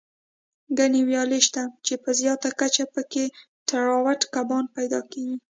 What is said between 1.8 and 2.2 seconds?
چې په